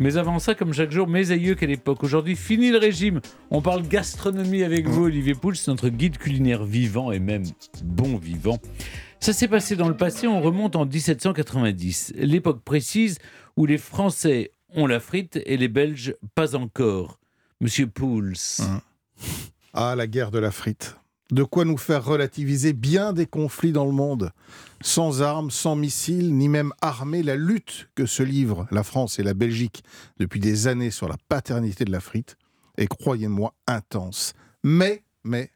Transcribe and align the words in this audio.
Mais 0.00 0.16
avant 0.16 0.38
ça, 0.38 0.54
comme 0.54 0.72
chaque 0.72 0.90
jour, 0.90 1.06
mes 1.06 1.30
aïeux, 1.30 1.54
quelle 1.54 1.72
époque. 1.72 2.02
Aujourd'hui, 2.02 2.34
fini 2.34 2.70
le 2.70 2.78
régime. 2.78 3.20
On 3.50 3.60
parle 3.60 3.86
gastronomie 3.86 4.62
avec 4.62 4.88
vous, 4.88 5.04
Olivier 5.04 5.34
Pouls, 5.34 5.52
notre 5.66 5.90
guide 5.90 6.16
culinaire 6.16 6.64
vivant 6.64 7.12
et 7.12 7.18
même 7.18 7.44
bon 7.84 8.16
vivant. 8.16 8.58
Ça 9.20 9.34
s'est 9.34 9.46
passé 9.46 9.76
dans 9.76 9.88
le 9.88 9.96
passé, 9.96 10.26
on 10.26 10.40
remonte 10.40 10.74
en 10.74 10.86
1790, 10.86 12.14
l'époque 12.16 12.62
précise 12.64 13.18
où 13.58 13.66
les 13.66 13.76
Français 13.76 14.52
ont 14.74 14.86
la 14.86 15.00
frite 15.00 15.38
et 15.44 15.58
les 15.58 15.68
Belges 15.68 16.14
pas 16.34 16.56
encore. 16.56 17.18
Monsieur 17.60 17.86
Pouls. 17.86 18.32
Ah, 19.74 19.94
la 19.94 20.06
guerre 20.06 20.30
de 20.30 20.38
la 20.38 20.50
frite. 20.50 20.96
De 21.30 21.44
quoi 21.44 21.64
nous 21.64 21.76
faire 21.76 22.04
relativiser 22.04 22.72
bien 22.72 23.12
des 23.12 23.26
conflits 23.26 23.72
dans 23.72 23.84
le 23.84 23.92
monde. 23.92 24.32
Sans 24.80 25.22
armes, 25.22 25.50
sans 25.50 25.76
missiles, 25.76 26.34
ni 26.34 26.48
même 26.48 26.72
armés, 26.80 27.22
la 27.22 27.36
lutte 27.36 27.88
que 27.94 28.06
se 28.06 28.22
livrent 28.22 28.66
la 28.70 28.82
France 28.82 29.18
et 29.18 29.22
la 29.22 29.34
Belgique 29.34 29.84
depuis 30.18 30.40
des 30.40 30.66
années 30.66 30.90
sur 30.90 31.08
la 31.08 31.16
paternité 31.28 31.84
de 31.84 31.92
la 31.92 32.00
frite 32.00 32.36
est, 32.76 32.88
croyez-moi, 32.88 33.54
intense. 33.66 34.32
Mais, 34.64 35.04
mais, 35.22 35.50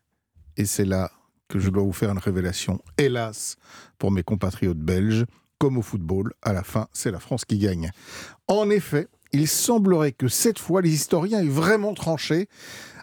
et 0.56 0.64
c'est 0.64 0.84
là 0.84 1.10
que 1.48 1.58
je 1.58 1.70
dois 1.70 1.82
vous 1.82 1.92
faire 1.92 2.10
une 2.10 2.18
révélation, 2.18 2.80
hélas, 2.98 3.56
pour 3.98 4.10
mes 4.10 4.22
compatriotes 4.22 4.78
belges, 4.78 5.24
comme 5.58 5.78
au 5.78 5.82
football, 5.82 6.32
à 6.42 6.52
la 6.52 6.62
fin, 6.62 6.88
c'est 6.92 7.10
la 7.10 7.20
France 7.20 7.44
qui 7.44 7.58
gagne. 7.58 7.90
En 8.48 8.70
effet, 8.70 9.08
il 9.34 9.48
semblerait 9.48 10.12
que 10.12 10.28
cette 10.28 10.60
fois, 10.60 10.80
les 10.80 10.94
historiens 10.94 11.42
aient 11.42 11.48
vraiment 11.48 11.92
tranché. 11.92 12.48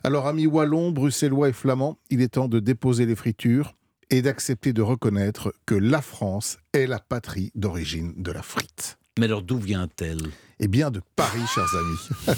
Alors, 0.03 0.27
amis 0.27 0.47
wallons, 0.47 0.91
bruxellois 0.91 1.49
et 1.49 1.53
flamands, 1.53 1.97
il 2.09 2.21
est 2.21 2.29
temps 2.29 2.47
de 2.47 2.59
déposer 2.59 3.05
les 3.05 3.17
fritures 3.17 3.75
et 4.09 4.21
d'accepter 4.21 4.71
de 4.71 4.81
reconnaître 4.81 5.53
que 5.65 5.75
la 5.75 6.01
France 6.01 6.57
est 6.73 6.87
la 6.87 6.99
patrie 6.99 7.51
d'origine 7.53 8.13
de 8.15 8.31
la 8.31 8.41
frite. 8.41 8.97
Mais 9.19 9.25
alors 9.25 9.41
d'où 9.41 9.57
vient-elle? 9.57 10.21
Eh 10.61 10.69
bien 10.69 10.89
de 10.89 11.01
Paris, 11.17 11.41
chers 11.53 11.67
amis. 11.75 12.37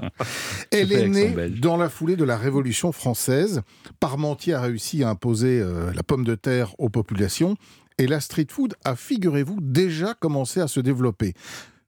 Elle 0.70 0.92
est 0.92 1.08
née 1.08 1.50
dans 1.50 1.76
la 1.76 1.90
foulée 1.90 2.16
de 2.16 2.24
la 2.24 2.38
Révolution 2.38 2.92
française. 2.92 3.60
Parmentier 4.00 4.54
a 4.54 4.60
réussi 4.62 5.04
à 5.04 5.10
imposer 5.10 5.60
euh, 5.60 5.92
la 5.92 6.02
pomme 6.02 6.24
de 6.24 6.34
terre 6.34 6.74
aux 6.78 6.88
populations 6.88 7.56
et 7.98 8.06
la 8.06 8.20
street 8.20 8.46
food 8.50 8.74
a, 8.84 8.96
figurez-vous, 8.96 9.58
déjà 9.60 10.14
commencé 10.14 10.60
à 10.60 10.68
se 10.68 10.80
développer. 10.80 11.34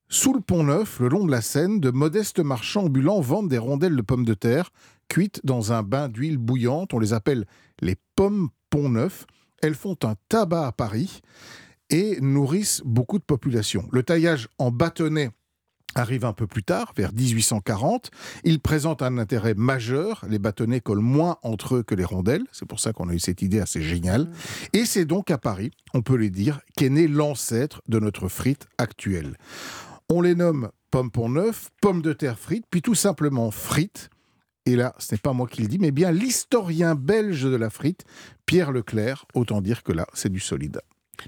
Sous 0.08 0.32
le 0.32 0.40
pont 0.40 0.62
Neuf, 0.62 1.00
le 1.00 1.08
long 1.08 1.26
de 1.26 1.32
la 1.32 1.40
Seine, 1.40 1.80
de 1.80 1.90
modestes 1.90 2.38
marchands 2.38 2.84
ambulants 2.84 3.20
vendent 3.20 3.48
des 3.48 3.58
rondelles 3.58 3.96
de 3.96 4.02
pommes 4.02 4.24
de 4.24 4.34
terre 4.34 4.70
cuites 5.08 5.40
dans 5.44 5.72
un 5.72 5.82
bain 5.82 6.08
d'huile 6.08 6.38
bouillante. 6.38 6.94
On 6.94 6.98
les 6.98 7.12
appelle 7.12 7.44
les 7.80 7.96
pommes 8.14 8.48
Pont 8.70 8.88
Neuf. 8.88 9.26
Elles 9.62 9.74
font 9.74 9.96
un 10.04 10.14
tabac 10.28 10.66
à 10.66 10.72
Paris 10.72 11.20
et 11.90 12.20
nourrissent 12.20 12.82
beaucoup 12.84 13.18
de 13.18 13.24
populations. 13.24 13.88
Le 13.92 14.02
taillage 14.02 14.48
en 14.58 14.70
bâtonnet 14.70 15.30
arrive 15.96 16.24
un 16.24 16.32
peu 16.32 16.46
plus 16.46 16.62
tard, 16.62 16.92
vers 16.96 17.12
1840. 17.12 18.10
Il 18.44 18.60
présente 18.60 19.02
un 19.02 19.18
intérêt 19.18 19.54
majeur. 19.54 20.24
Les 20.28 20.38
bâtonnets 20.38 20.80
collent 20.80 20.98
moins 20.98 21.38
entre 21.42 21.76
eux 21.76 21.82
que 21.82 21.94
les 21.94 22.04
rondelles. 22.04 22.44
C'est 22.52 22.68
pour 22.68 22.80
ça 22.80 22.92
qu'on 22.92 23.08
a 23.08 23.14
eu 23.14 23.18
cette 23.18 23.42
idée 23.42 23.60
assez 23.60 23.82
géniale. 23.82 24.30
Et 24.72 24.84
c'est 24.84 25.04
donc 25.04 25.30
à 25.30 25.38
Paris, 25.38 25.70
on 25.94 26.02
peut 26.02 26.16
le 26.16 26.30
dire, 26.30 26.60
qu'est 26.76 26.90
né 26.90 27.08
l'ancêtre 27.08 27.82
de 27.88 27.98
notre 27.98 28.28
frite 28.28 28.66
actuelle. 28.78 29.36
On 30.08 30.20
les 30.20 30.34
nomme 30.34 30.70
pommes 30.90 31.10
pont 31.10 31.28
neuf, 31.28 31.68
pommes 31.82 32.00
de 32.00 32.12
terre 32.12 32.38
frites, 32.38 32.64
puis 32.70 32.80
tout 32.80 32.94
simplement 32.94 33.50
frites. 33.50 34.08
Et 34.64 34.76
là, 34.76 34.94
ce 34.98 35.14
n'est 35.14 35.18
pas 35.18 35.32
moi 35.32 35.46
qui 35.46 35.62
le 35.62 35.68
dis, 35.68 35.78
mais 35.78 35.90
bien 35.90 36.10
l'historien 36.10 36.94
belge 36.94 37.42
de 37.42 37.54
la 37.54 37.70
frite, 37.70 38.04
Pierre 38.46 38.72
Leclerc. 38.72 39.26
Autant 39.34 39.60
dire 39.60 39.82
que 39.82 39.92
là, 39.92 40.06
c'est 40.14 40.32
du 40.32 40.40
solide. 40.40 40.80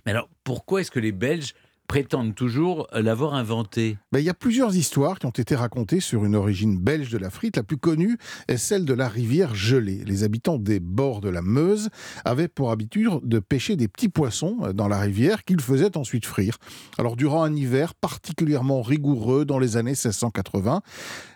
Mais 0.06 0.12
alors, 0.12 0.28
pourquoi 0.44 0.80
est-ce 0.80 0.90
que 0.90 1.00
les 1.00 1.12
Belges 1.12 1.54
prétendent 1.88 2.34
toujours 2.34 2.86
l'avoir 2.92 3.34
inventé 3.34 3.96
Il 4.14 4.20
y 4.20 4.28
a 4.28 4.34
plusieurs 4.34 4.76
histoires 4.76 5.18
qui 5.18 5.26
ont 5.26 5.30
été 5.30 5.56
racontées 5.56 6.00
sur 6.00 6.24
une 6.24 6.36
origine 6.36 6.78
belge 6.78 7.10
de 7.10 7.18
la 7.18 7.30
frite. 7.30 7.56
La 7.56 7.62
plus 7.62 7.78
connue 7.78 8.18
est 8.46 8.58
celle 8.58 8.84
de 8.84 8.92
la 8.92 9.08
rivière 9.08 9.54
gelée. 9.54 10.04
Les 10.06 10.22
habitants 10.22 10.58
des 10.58 10.80
bords 10.80 11.22
de 11.22 11.30
la 11.30 11.40
Meuse 11.40 11.88
avaient 12.24 12.46
pour 12.46 12.70
habitude 12.70 13.08
de 13.22 13.38
pêcher 13.38 13.74
des 13.76 13.88
petits 13.88 14.10
poissons 14.10 14.58
dans 14.74 14.86
la 14.86 15.00
rivière 15.00 15.44
qu'ils 15.44 15.62
faisaient 15.62 15.96
ensuite 15.96 16.26
frire. 16.26 16.58
Alors 16.98 17.16
durant 17.16 17.42
un 17.42 17.56
hiver 17.56 17.94
particulièrement 17.94 18.82
rigoureux 18.82 19.46
dans 19.46 19.58
les 19.58 19.78
années 19.78 19.92
1680, 19.92 20.82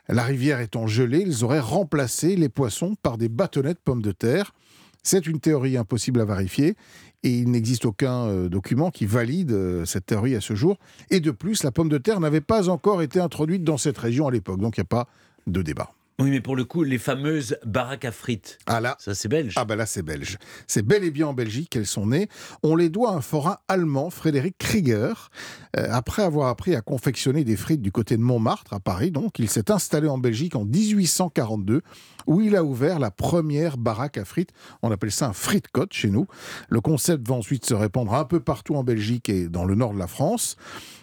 la 0.09 0.23
rivière 0.23 0.61
étant 0.61 0.87
gelée, 0.87 1.25
ils 1.27 1.45
auraient 1.45 1.61
remplacé 1.61 2.37
les 2.37 2.49
poissons 2.51 2.95
par 3.03 3.17
des 3.17 3.29
bâtonnets 3.29 3.75
de 3.75 3.79
pommes 3.83 4.03
de 4.03 4.13
terre. 4.13 4.53
C'est 5.03 5.27
une 5.27 5.41
théorie 5.41 5.77
impossible 5.77 6.21
à 6.21 6.25
vérifier 6.25 6.77
et 7.23 7.31
il 7.31 7.51
n'existe 7.51 7.85
aucun 7.85 8.27
euh, 8.27 8.49
document 8.49 8.91
qui 8.91 9.07
valide 9.07 9.53
euh, 9.53 9.85
cette 9.85 10.07
théorie 10.07 10.35
à 10.35 10.41
ce 10.41 10.55
jour. 10.55 10.79
Et 11.11 11.21
de 11.21 11.31
plus, 11.31 11.63
la 11.63 11.71
pomme 11.71 11.89
de 11.89 11.99
terre 11.99 12.21
n'avait 12.21 12.41
pas 12.41 12.69
encore 12.69 13.03
été 13.03 13.21
introduite 13.21 13.65
dans 13.65 13.79
cette 13.79 13.99
région 13.99 14.27
à 14.27 14.31
l'époque, 14.31 14.61
donc 14.61 14.77
il 14.77 14.81
n'y 14.81 14.87
a 14.87 14.87
pas 14.87 15.09
de 15.47 15.63
débat. 15.63 15.93
Oui, 16.23 16.31
mais 16.31 16.41
pour 16.41 16.55
le 16.55 16.65
coup, 16.65 16.85
les 16.85 16.99
fameuses 16.99 17.57
baraques 17.67 18.05
à 18.05 18.13
frites. 18.13 18.61
Ah 18.67 18.81
là, 18.81 18.97
ça 19.01 19.13
c'est 19.13 19.27
belge. 19.27 19.55
Ah 19.57 19.65
ben 19.65 19.75
là 19.75 19.87
c'est 19.87 20.03
belge. 20.03 20.39
C'est 20.69 20.87
bel 20.87 21.03
et 21.03 21.11
bien 21.11 21.27
en 21.27 21.35
Belgique 21.35 21.71
qu'elles 21.71 21.85
sont 21.85 22.07
nées. 22.07 22.29
On 22.63 22.77
les 22.77 22.91
doit 22.91 23.11
à 23.11 23.15
un 23.15 23.21
forain 23.21 23.59
allemand, 23.67 24.09
Frédéric 24.09 24.57
Krieger. 24.57 25.31
Euh, 25.77 25.89
après 25.91 26.23
avoir 26.23 26.47
appris 26.47 26.77
à 26.77 26.81
confectionner 26.81 27.43
des 27.43 27.57
frites 27.57 27.83
du 27.83 27.91
côté 27.91 28.17
de 28.17 28.23
Montmartre, 28.23 28.73
à 28.73 28.79
Paris, 28.79 29.11
donc, 29.11 29.41
il 29.41 29.49
s'est 29.49 29.73
installé 29.73 30.07
en 30.07 30.19
Belgique 30.19 30.55
en 30.55 30.65
1842, 30.65 31.83
où 32.29 32.41
il 32.41 32.55
a 32.55 32.63
ouvert 32.63 33.01
la 33.01 33.11
première 33.11 33.77
baraque 33.77 34.17
à 34.17 34.25
frites. 34.25 34.51
On 34.83 34.93
appelle 34.93 35.11
ça 35.11 35.27
un 35.27 35.33
frite-côte 35.33 35.93
chez 35.93 36.09
nous. 36.09 36.29
Le 36.69 36.81
concept 36.81 37.27
va 37.27 37.35
ensuite 37.35 37.67
se 37.67 37.75
répandre 37.75 38.15
un 38.15 38.25
peu 38.25 38.39
partout 38.39 38.77
en 38.77 38.85
Belgique 38.85 39.29
et 39.29 39.49
dans 39.49 39.65
le 39.65 39.75
nord 39.75 39.93
de 39.93 39.99
la 39.99 40.07
France. 40.07 40.57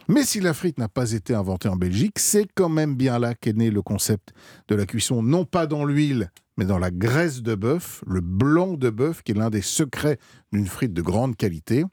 Mais 0.10 0.24
si 0.24 0.40
la 0.40 0.56
frite 0.56 0.80
n'a 0.80 0.90
pas 0.90 1.12
été 1.12 1.36
inventée 1.36 1.70
en 1.70 1.76
Belgique, 1.76 2.18
c'est 2.18 2.48
quand 2.56 2.68
même 2.68 2.96
bien 2.96 3.20
là 3.20 3.36
qu'est 3.36 3.56
né 3.56 3.70
le 3.70 3.84
concept 3.84 4.34
de 4.68 4.74
la 4.74 4.88
cuisson, 4.88 5.22
non 5.22 5.46
pas 5.46 5.68
dans 5.68 5.86
l'huile, 5.86 6.32
mais 6.58 6.66
dans 6.66 6.80
la 6.80 6.90
graisse 6.90 7.44
de 7.44 7.54
bœuf, 7.54 8.04
le 8.08 8.20
blanc 8.20 8.74
de 8.74 8.90
bœuf, 8.90 9.22
qui 9.22 9.34
est 9.34 9.36
l'un 9.36 9.52
des 9.52 9.62
secrets 9.62 10.18
d'une 10.52 10.66
frite 10.66 10.94
de 10.94 11.04
grande 11.04 11.36
qualité. 11.36 11.86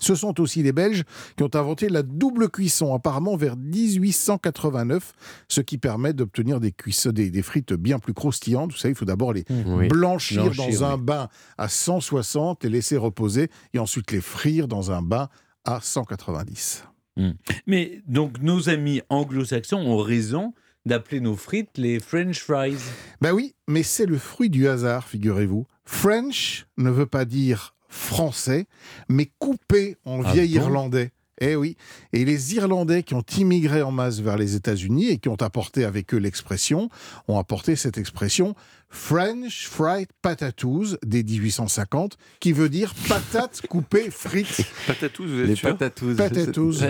Ce 0.00 0.16
sont 0.16 0.40
aussi 0.40 0.64
les 0.64 0.72
Belges 0.72 1.04
qui 1.36 1.44
ont 1.44 1.54
inventé 1.54 1.88
la 1.88 2.02
double 2.02 2.50
cuisson, 2.50 2.92
apparemment 2.92 3.36
vers 3.36 3.56
1889, 3.56 5.12
ce 5.46 5.60
qui 5.60 5.78
permet 5.78 6.14
d'obtenir 6.14 6.58
des, 6.58 6.74
des, 7.12 7.42
frites 7.42 7.74
bien 7.74 8.00
plus 8.00 8.12
croustillantes. 8.12 8.72
Vous 8.72 8.78
savez, 8.78 8.92
il 8.92 8.96
faut 8.96 9.04
d'abord 9.04 9.32
les 9.32 9.44
mmh. 9.48 9.86
blanchir, 9.86 10.50
dans 10.50 10.82
un 10.82 10.98
bain 10.98 11.28
à 11.58 11.68
160, 11.68 12.64
les 12.64 12.70
laisser 12.70 12.96
reposer, 12.96 13.50
et 13.72 13.78
ensuite 13.78 14.10
les 14.10 14.20
frire 14.20 14.66
dans 14.66 14.90
un 14.90 15.00
bain 15.00 15.28
à 15.64 15.80
190. 15.80 16.82
Hmm. 17.16 17.32
Mais 17.66 18.02
donc 18.06 18.40
nos 18.42 18.68
amis 18.68 19.00
anglo-saxons 19.08 19.78
ont 19.78 19.98
raison 19.98 20.52
d'appeler 20.84 21.20
nos 21.20 21.36
frites 21.36 21.76
les 21.76 21.98
French 21.98 22.40
fries. 22.40 22.76
Ben 23.20 23.32
oui, 23.32 23.54
mais 23.66 23.82
c'est 23.82 24.06
le 24.06 24.18
fruit 24.18 24.50
du 24.50 24.68
hasard, 24.68 25.08
figurez-vous. 25.08 25.66
French 25.84 26.66
ne 26.76 26.90
veut 26.90 27.06
pas 27.06 27.24
dire 27.24 27.74
français, 27.88 28.66
mais 29.08 29.30
coupé 29.38 29.96
en 30.04 30.22
ah 30.24 30.32
vieil 30.32 30.52
irlandais. 30.52 31.10
Eh 31.40 31.56
oui. 31.56 31.76
Et 32.12 32.24
les 32.24 32.54
Irlandais 32.54 33.02
qui 33.02 33.14
ont 33.14 33.24
immigré 33.36 33.82
en 33.82 33.92
masse 33.92 34.20
vers 34.20 34.38
les 34.38 34.54
États-Unis 34.54 35.10
et 35.10 35.18
qui 35.18 35.28
ont 35.28 35.40
apporté 35.42 35.84
avec 35.84 36.14
eux 36.14 36.18
l'expression, 36.18 36.88
ont 37.28 37.38
apporté 37.38 37.76
cette 37.76 37.98
expression 37.98 38.54
French 38.88 39.68
Fried 39.68 40.08
Potatoes 40.22 40.96
des 41.04 41.22
1850, 41.22 42.16
qui 42.40 42.52
veut 42.52 42.68
dire 42.68 42.94
patates 43.08 43.66
coupées 43.68 44.10
frites. 44.10 44.62
Patatous, 44.86 45.26
vous 45.26 45.40
êtes 45.40 45.46
les 45.48 45.56
sûr 45.56 45.76
Patatous. 45.76 46.16
Patatous. 46.16 46.84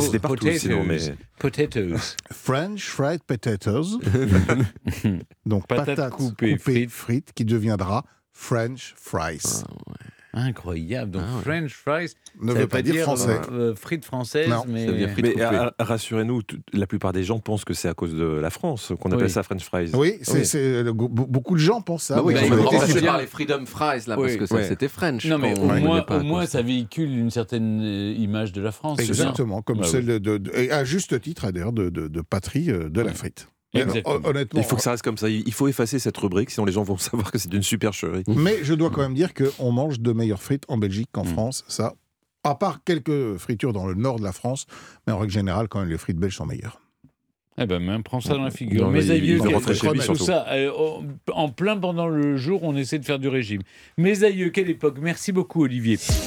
C'était 0.00 0.18
partout 0.18 0.48
sinon, 0.56 0.84
mais... 0.84 0.98
Potatoes. 1.38 2.16
French 2.30 2.88
Fried 2.88 3.22
Potatoes. 3.24 3.98
Donc 5.46 5.66
patates, 5.66 6.10
coupées, 6.10 6.86
frites. 6.88 7.32
qui 7.34 7.44
deviendra 7.44 8.04
French 8.32 8.94
Fries. 8.96 9.64
Ah, 9.64 9.94
Incroyable. 10.32 11.10
Donc 11.12 11.22
ah 11.26 11.40
French 11.42 11.72
fries 11.74 12.14
ne 12.40 12.52
veut 12.52 12.68
pas, 12.68 12.82
dire, 12.82 13.02
français. 13.02 13.40
Euh, 13.50 13.74
frites 13.74 14.04
françaises, 14.04 14.52
mais, 14.68 14.86
mais 14.86 15.34
euh, 15.40 15.70
rassurez-nous, 15.80 16.42
la 16.72 16.86
plupart 16.86 17.12
des 17.12 17.24
gens 17.24 17.40
pensent 17.40 17.64
que 17.64 17.74
c'est 17.74 17.88
à 17.88 17.94
cause 17.94 18.14
de 18.14 18.24
la 18.24 18.50
France 18.50 18.92
qu'on 19.00 19.10
appelle 19.10 19.30
ça 19.30 19.42
French 19.42 19.64
fries. 19.64 19.90
Oui, 19.94 20.18
c'est, 20.22 20.84
beaucoup 20.92 21.54
de 21.54 21.60
gens 21.60 21.80
pensent 21.80 22.04
ça. 22.04 22.16
Bah 22.16 22.22
oui, 22.24 22.34
on 22.40 23.04
par 23.04 23.18
les 23.18 23.26
freedom 23.26 23.66
fries 23.66 24.06
là 24.06 24.16
parce 24.16 24.36
que 24.36 24.46
c'était 24.46 24.88
French. 24.88 25.26
Non 25.26 25.38
mais 25.38 25.58
au 25.58 25.64
moins, 25.64 26.04
au 26.08 26.22
moins 26.22 26.46
ça 26.46 26.62
véhicule 26.62 27.10
une 27.10 27.30
certaine 27.30 27.80
euh, 27.82 28.14
image 28.16 28.52
de 28.52 28.60
la 28.60 28.72
France. 28.72 29.00
Exactement, 29.00 29.62
comme 29.62 29.78
bah 29.78 29.86
celle 29.86 30.06
de, 30.20 30.40
et 30.54 30.70
à 30.70 30.84
juste 30.84 31.20
titre 31.20 31.50
d'ailleurs 31.50 31.72
de, 31.72 31.88
de, 31.88 32.20
patrie 32.20 32.66
de 32.66 33.00
la 33.00 33.12
frite 33.12 33.48
honnêtement, 33.74 34.60
il 34.60 34.64
faut 34.64 34.76
que 34.76 34.82
ça 34.82 34.92
reste 34.92 35.02
comme 35.02 35.18
ça. 35.18 35.28
Il 35.28 35.52
faut 35.52 35.68
effacer 35.68 35.98
cette 35.98 36.16
rubrique, 36.16 36.50
sinon 36.50 36.64
les 36.64 36.72
gens 36.72 36.82
vont 36.82 36.98
savoir 36.98 37.30
que 37.30 37.38
c'est 37.38 37.52
une 37.52 37.62
supercherie. 37.62 38.24
Mais 38.26 38.58
je 38.62 38.74
dois 38.74 38.90
quand 38.90 39.02
même 39.02 39.14
dire 39.14 39.32
qu'on 39.34 39.72
mange 39.72 40.00
de 40.00 40.12
meilleures 40.12 40.42
frites 40.42 40.64
en 40.68 40.78
Belgique 40.78 41.08
qu'en 41.12 41.24
mm. 41.24 41.28
France. 41.28 41.64
Ça, 41.68 41.94
à 42.44 42.54
part 42.54 42.82
quelques 42.84 43.36
fritures 43.36 43.72
dans 43.72 43.86
le 43.86 43.94
nord 43.94 44.18
de 44.18 44.24
la 44.24 44.32
France, 44.32 44.66
mais 45.06 45.12
en 45.12 45.18
règle 45.18 45.32
générale, 45.32 45.68
quand 45.68 45.80
même, 45.80 45.90
les 45.90 45.98
frites 45.98 46.18
belges 46.18 46.36
sont 46.36 46.46
meilleures. 46.46 46.80
Eh 47.62 47.66
ben, 47.66 47.78
même, 47.78 48.02
prends 48.02 48.20
ça 48.20 48.34
dans 48.34 48.44
la 48.44 48.50
figure. 48.50 48.88
Mes 48.88 49.10
aïeux, 49.10 49.38
tout 49.38 50.14
ça, 50.14 50.46
euh, 50.48 50.70
en 51.30 51.50
plein 51.50 51.76
pendant 51.76 52.08
le 52.08 52.36
jour, 52.38 52.62
on 52.62 52.74
essaie 52.74 52.98
de 52.98 53.04
faire 53.04 53.18
du 53.18 53.28
régime. 53.28 53.60
Mes 53.98 54.24
aïeux, 54.24 54.48
quelle 54.48 54.70
époque 54.70 54.96
Merci 55.00 55.30
beaucoup, 55.30 55.64
Olivier. 55.64 55.98